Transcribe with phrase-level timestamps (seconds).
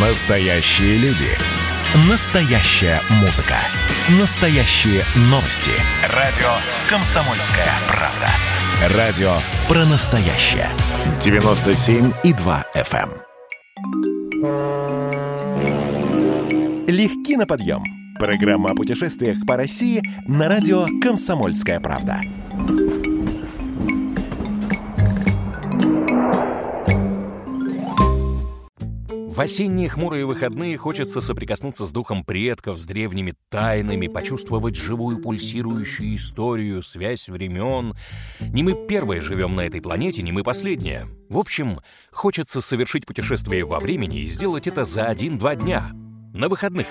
[0.00, 1.26] Настоящие люди.
[2.08, 3.56] Настоящая музыка.
[4.20, 5.72] Настоящие новости.
[6.14, 6.46] Радио
[6.88, 8.28] «Комсомольская правда».
[8.96, 9.32] Радио
[9.66, 10.68] про настоящее.
[11.18, 13.10] 97,2 FM.
[14.44, 14.58] эм.
[16.86, 17.82] Легки на подъем.
[18.20, 22.20] Программа о путешествиях по России на радио «Комсомольская правда».
[29.38, 36.16] В осенние хмурые выходные хочется соприкоснуться с духом предков, с древними тайнами, почувствовать живую пульсирующую
[36.16, 37.94] историю, связь времен.
[38.40, 41.06] Не мы первые живем на этой планете, не мы последние.
[41.28, 41.78] В общем,
[42.10, 45.92] хочется совершить путешествие во времени и сделать это за один-два дня.
[46.34, 46.88] На выходных.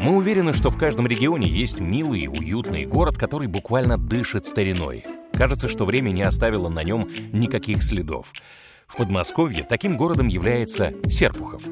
[0.00, 5.04] Мы уверены, что в каждом регионе есть милый уютный город, который буквально дышит стариной.
[5.34, 8.32] Кажется, что время не оставило на нем никаких следов.
[8.92, 11.62] В Подмосковье таким городом является Серпухов.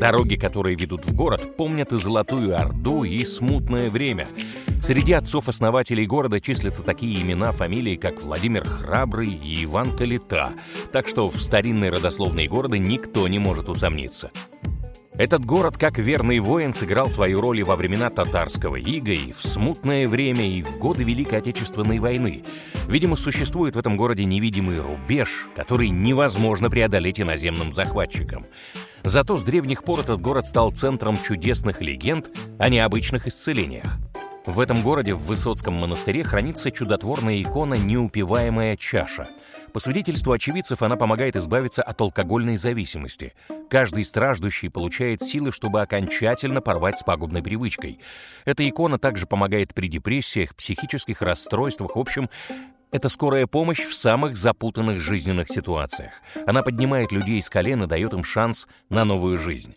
[0.00, 4.26] Дороги, которые ведут в город, помнят и Золотую Орду, и смутное время.
[4.80, 10.52] Среди отцов-основателей города числятся такие имена, фамилии, как Владимир Храбрый и Иван Калита,
[10.92, 14.30] так что в старинной родословной города никто не может усомниться.
[15.18, 19.42] Этот город, как верный воин, сыграл свою роль и во времена татарского ига, и в
[19.42, 22.44] смутное время, и в годы Великой Отечественной войны.
[22.86, 28.44] Видимо, существует в этом городе невидимый рубеж, который невозможно преодолеть иноземным захватчикам.
[29.04, 33.96] Зато с древних пор этот город стал центром чудесных легенд о необычных исцелениях.
[34.44, 39.28] В этом городе, в Высоцком монастыре, хранится чудотворная икона «Неупиваемая чаша».
[39.76, 43.34] По свидетельству очевидцев, она помогает избавиться от алкогольной зависимости.
[43.68, 48.00] Каждый страждущий получает силы, чтобы окончательно порвать с пагубной привычкой.
[48.46, 52.30] Эта икона также помогает при депрессиях, психических расстройствах, в общем,
[52.90, 56.12] это скорая помощь в самых запутанных жизненных ситуациях.
[56.46, 59.76] Она поднимает людей с колен и дает им шанс на новую жизнь.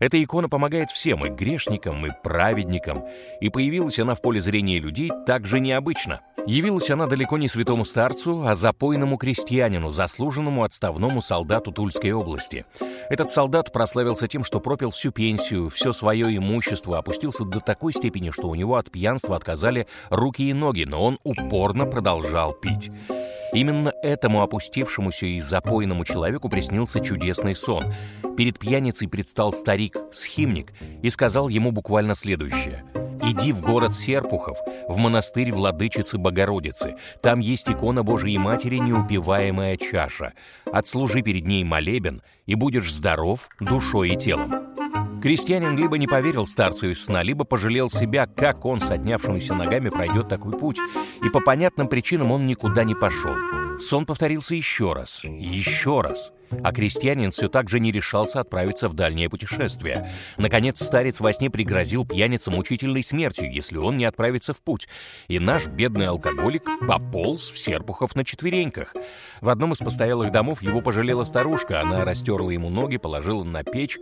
[0.00, 3.04] Эта икона помогает всем, и грешникам, и праведникам,
[3.42, 6.20] и появилась она в поле зрения людей также необычно.
[6.46, 12.64] Явилась она далеко не святому старцу, а запойному крестьянину, заслуженному отставному солдату Тульской области.
[13.10, 18.30] Этот солдат прославился тем, что пропил всю пенсию, все свое имущество, опустился до такой степени,
[18.30, 22.90] что у него от пьянства отказали руки и ноги, но он упорно продолжал пить.
[23.52, 27.92] Именно этому опустившемуся и запойному человеку приснился чудесный сон.
[28.36, 32.84] Перед пьяницей предстал старик-схимник и сказал ему буквально следующее.
[33.22, 34.56] «Иди в город Серпухов,
[34.88, 36.96] в монастырь Владычицы Богородицы.
[37.20, 40.32] Там есть икона Божией Матери, неупиваемая чаша.
[40.72, 44.69] Отслужи перед ней молебен, и будешь здоров душой и телом».
[45.20, 49.90] Крестьянин либо не поверил старцу из сна, либо пожалел себя, как он с отнявшимися ногами
[49.90, 50.78] пройдет такой путь,
[51.22, 53.34] и по понятным причинам он никуда не пошел.
[53.78, 56.32] Сон повторился еще раз, еще раз,
[56.62, 60.10] а крестьянин все так же не решался отправиться в дальнее путешествие.
[60.38, 64.88] Наконец старец во сне пригрозил пьянице мучительной смертью, если он не отправится в путь,
[65.28, 68.94] и наш бедный алкоголик пополз в Серпухов на четвереньках.
[69.40, 73.98] В одном из постоялых домов его пожалела старушка, она растерла ему ноги, положила на печь,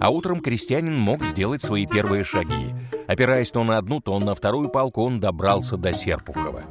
[0.00, 2.74] а утром крестьянин мог сделать свои первые шаги.
[3.06, 6.64] Опираясь то на одну, то на вторую палку, он добрался до Серпухова.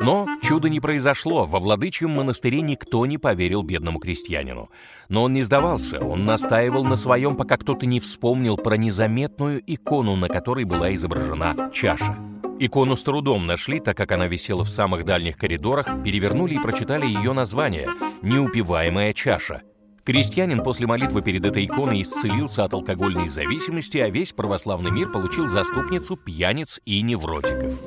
[0.00, 4.70] Но чудо не произошло, во владычьем монастыре никто не поверил бедному крестьянину.
[5.10, 10.16] Но он не сдавался, он настаивал на своем, пока кто-то не вспомнил про незаметную икону,
[10.16, 12.16] на которой была изображена чаша.
[12.58, 17.06] Икону с трудом нашли, так как она висела в самых дальних коридорах, перевернули и прочитали
[17.06, 17.88] ее название
[18.22, 19.62] «Неупиваемая чаша».
[20.04, 25.46] Крестьянин после молитвы перед этой иконой исцелился от алкогольной зависимости, а весь православный мир получил
[25.46, 27.78] заступницу пьяниц и невротиков.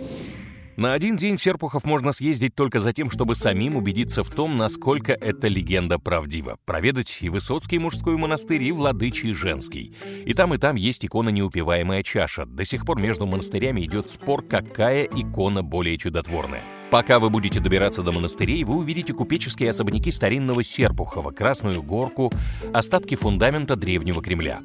[0.75, 4.57] На один день в Серпухов можно съездить только за тем, чтобы самим убедиться в том,
[4.57, 6.57] насколько эта легенда правдива.
[6.65, 9.95] Проведать и Высоцкий мужской монастырь, и Владычий женский.
[10.25, 12.45] И там, и там есть икона «Неупиваемая чаша».
[12.45, 16.63] До сих пор между монастырями идет спор, какая икона более чудотворная.
[16.93, 22.31] Пока вы будете добираться до монастырей, вы увидите купеческие особняки старинного Серпухова, Красную Горку,
[22.71, 24.59] остатки фундамента древнего Кремля.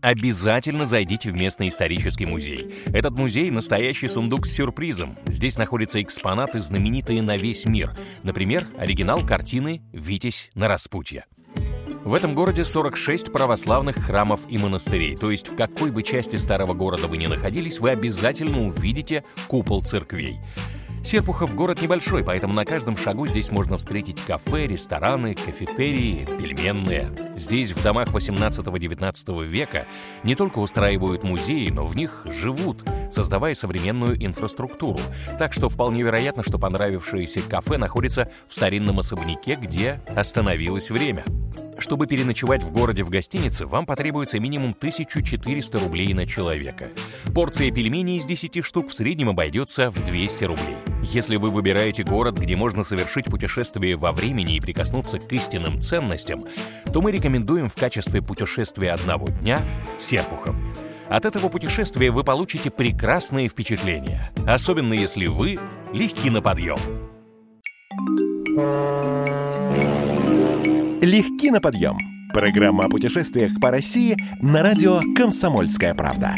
[0.00, 2.74] Обязательно зайдите в местный исторический музей.
[2.86, 5.16] Этот музей— настоящий сундук с сюрпризом.
[5.28, 7.96] Здесь находятся экспонаты, знаменитые на весь мир.
[8.24, 11.26] Например, оригинал картины «Витязь на распутье».
[12.02, 16.72] В этом городе 46 православных храмов и монастырей, то есть в какой бы части старого
[16.72, 20.38] города вы ни находились, вы обязательно увидите купол церквей.
[21.08, 27.08] Серпухов город небольшой, поэтому на каждом шагу здесь можно встретить кафе, рестораны, кафетерии, пельменные.
[27.34, 29.86] Здесь, в домах 18-19 века,
[30.22, 35.00] не только устраивают музеи, но в них живут, создавая современную инфраструктуру.
[35.38, 41.24] Так что вполне вероятно, что понравившееся кафе находится в старинном особняке, где остановилось время.
[41.78, 46.88] Чтобы переночевать в городе в гостинице, вам потребуется минимум 1400 рублей на человека.
[47.34, 50.76] Порция пельменей из 10 штук в среднем обойдется в 200 рублей.
[51.02, 56.44] Если вы выбираете город, где можно совершить путешествие во времени и прикоснуться к истинным ценностям,
[56.92, 59.60] то мы рекомендуем в качестве путешествия одного дня
[59.98, 60.56] Серпухов.
[61.08, 65.58] От этого путешествия вы получите прекрасные впечатления, особенно если вы
[65.92, 66.78] легки на подъем.
[71.00, 71.96] «Легки на подъем»–
[72.34, 76.34] программа о путешествиях по России на радио «Комсомольская правда».